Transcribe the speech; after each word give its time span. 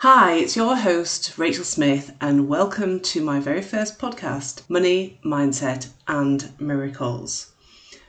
Hi, 0.00 0.34
it's 0.34 0.56
your 0.56 0.76
host, 0.76 1.38
Rachel 1.38 1.64
Smith, 1.64 2.14
and 2.20 2.46
welcome 2.48 3.00
to 3.00 3.22
my 3.22 3.40
very 3.40 3.62
first 3.62 3.98
podcast, 3.98 4.60
Money, 4.68 5.18
Mindset, 5.24 5.88
and 6.06 6.52
Miracles, 6.60 7.54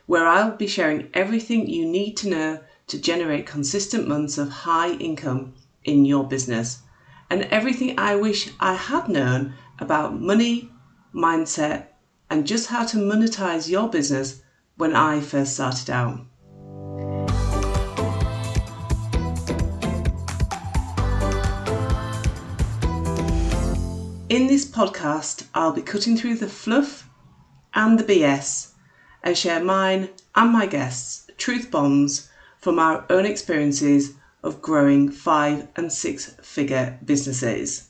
where 0.06 0.28
I'll 0.28 0.52
be 0.52 0.68
sharing 0.68 1.08
everything 1.14 1.70
you 1.70 1.86
need 1.86 2.18
to 2.18 2.28
know 2.28 2.60
to 2.88 3.00
generate 3.00 3.46
consistent 3.46 4.06
months 4.06 4.38
of 4.38 4.50
high 4.50 4.96
income 4.96 5.54
in 5.86 6.04
your 6.04 6.28
business, 6.28 6.80
and 7.30 7.44
everything 7.44 7.98
I 7.98 8.18
wish 8.18 8.50
I 8.60 8.74
had 8.74 9.08
known 9.08 9.54
about 9.80 10.20
money, 10.20 10.70
mindset, 11.16 11.86
and 12.30 12.46
just 12.46 12.68
how 12.68 12.84
to 12.84 12.98
monetize 12.98 13.70
your 13.70 13.90
business 13.90 14.42
when 14.76 14.94
I 14.94 15.22
first 15.22 15.54
started 15.54 15.90
out. 15.90 16.20
In 24.30 24.48
this 24.48 24.66
podcast, 24.66 25.48
I'll 25.54 25.72
be 25.72 25.82
cutting 25.82 26.18
through 26.18 26.36
the 26.36 26.50
fluff 26.50 27.08
and 27.74 27.98
the 27.98 28.04
BS 28.04 28.74
and 29.24 29.38
share 29.38 29.64
mine 29.64 30.10
and 30.36 30.52
my 30.52 30.66
guests' 30.66 31.32
truth 31.38 31.72
bombs 31.72 32.30
from 32.60 32.78
our 32.78 33.06
own 33.10 33.26
experiences 33.26 34.16
of 34.44 34.62
growing 34.62 35.10
five 35.10 35.70
and 35.78 35.94
six 35.94 36.36
figure 36.42 37.00
businesses. 37.06 37.88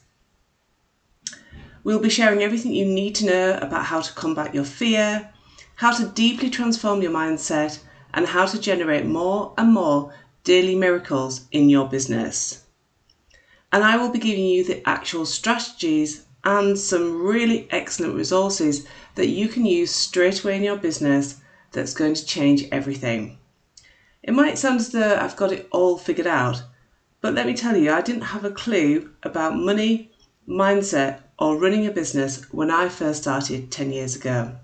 We'll 1.83 1.99
be 1.99 2.09
sharing 2.09 2.43
everything 2.43 2.71
you 2.71 2.85
need 2.85 3.15
to 3.15 3.25
know 3.25 3.57
about 3.59 3.85
how 3.85 4.01
to 4.01 4.13
combat 4.13 4.53
your 4.53 4.63
fear, 4.63 5.33
how 5.77 5.89
to 5.89 6.07
deeply 6.07 6.51
transform 6.51 7.01
your 7.01 7.11
mindset, 7.11 7.79
and 8.13 8.27
how 8.27 8.45
to 8.45 8.61
generate 8.61 9.07
more 9.07 9.55
and 9.57 9.73
more 9.73 10.13
daily 10.43 10.75
miracles 10.75 11.47
in 11.51 11.67
your 11.67 11.89
business. 11.89 12.63
And 13.71 13.83
I 13.83 13.97
will 13.97 14.11
be 14.11 14.19
giving 14.19 14.45
you 14.45 14.63
the 14.63 14.87
actual 14.87 15.25
strategies 15.25 16.25
and 16.47 16.79
some 16.79 17.21
really 17.21 17.67
excellent 17.71 18.15
resources 18.15 18.87
that 19.15 19.27
you 19.27 19.49
can 19.49 19.65
use 19.65 19.93
straight 19.93 20.41
away 20.41 20.55
in 20.55 20.63
your 20.63 20.77
business 20.77 21.41
that's 21.73 21.93
going 21.93 22.13
to 22.13 22.25
change 22.25 22.63
everything. 22.71 23.37
It 24.23 24.33
might 24.33 24.57
sound 24.57 24.79
as 24.79 24.93
though 24.93 25.17
I've 25.17 25.35
got 25.35 25.51
it 25.51 25.67
all 25.71 25.97
figured 25.97 26.25
out, 26.25 26.63
but 27.19 27.33
let 27.33 27.47
me 27.47 27.53
tell 27.53 27.75
you, 27.75 27.91
I 27.91 27.99
didn't 27.99 28.31
have 28.31 28.45
a 28.45 28.51
clue 28.51 29.11
about 29.23 29.57
money, 29.57 30.09
mindset, 30.47 31.19
or 31.37 31.57
running 31.57 31.85
a 31.85 31.91
business 31.91 32.41
when 32.53 32.71
I 32.71 32.87
first 32.87 33.23
started 33.23 33.69
10 33.69 33.91
years 33.91 34.15
ago. 34.15 34.55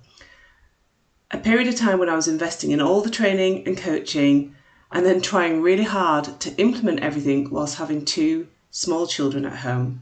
A 1.32 1.38
period 1.38 1.68
of 1.68 1.76
time 1.76 2.00
when 2.00 2.08
I 2.08 2.16
was 2.16 2.30
investing 2.30 2.72
in 2.72 2.80
all 2.80 3.02
the 3.02 3.10
training 3.10 3.68
and 3.68 3.78
coaching 3.78 4.56
and 4.90 5.06
then 5.06 5.20
trying 5.20 5.62
really 5.62 5.84
hard 5.84 6.40
to 6.40 6.56
implement 6.56 7.02
everything 7.02 7.50
whilst 7.50 7.76
having 7.76 8.06
two 8.06 8.48
small 8.72 9.06
children 9.06 9.44
at 9.44 9.58
home. 9.58 10.02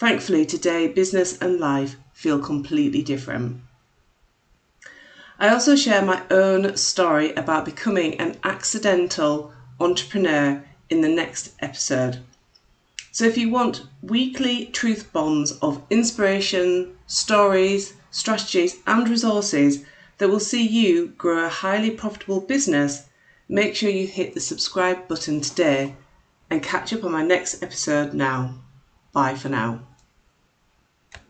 Thankfully, 0.00 0.46
today 0.46 0.88
business 0.88 1.36
and 1.42 1.60
life 1.60 1.96
feel 2.14 2.38
completely 2.38 3.02
different. 3.02 3.60
I 5.38 5.50
also 5.50 5.76
share 5.76 6.00
my 6.00 6.22
own 6.30 6.74
story 6.78 7.34
about 7.34 7.66
becoming 7.66 8.18
an 8.18 8.38
accidental 8.42 9.52
entrepreneur 9.78 10.64
in 10.88 11.02
the 11.02 11.10
next 11.10 11.52
episode. 11.60 12.20
So, 13.12 13.26
if 13.26 13.36
you 13.36 13.50
want 13.50 13.82
weekly 14.00 14.64
truth 14.72 15.12
bombs 15.12 15.52
of 15.60 15.82
inspiration, 15.90 16.96
stories, 17.06 17.92
strategies, 18.10 18.76
and 18.86 19.06
resources 19.06 19.84
that 20.16 20.30
will 20.30 20.40
see 20.40 20.66
you 20.66 21.08
grow 21.08 21.44
a 21.44 21.50
highly 21.50 21.90
profitable 21.90 22.40
business, 22.40 23.02
make 23.50 23.76
sure 23.76 23.90
you 23.90 24.06
hit 24.06 24.32
the 24.32 24.40
subscribe 24.40 25.06
button 25.08 25.42
today 25.42 25.94
and 26.48 26.62
catch 26.62 26.90
up 26.94 27.04
on 27.04 27.12
my 27.12 27.22
next 27.22 27.62
episode 27.62 28.14
now. 28.14 28.54
Bye 29.12 29.34
for 29.34 29.50
now. 29.50 29.80